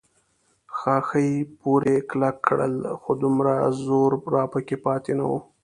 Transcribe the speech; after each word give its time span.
ښاخې 0.77 1.29
پورې 1.59 1.95
کلک 2.09 2.35
کړل، 2.47 2.75
خو 3.01 3.11
دومره 3.23 3.53
زور 3.85 4.11
راپکې 4.33 4.77
پاتې 4.85 5.11
نه 5.19 5.25
و. 5.29 5.31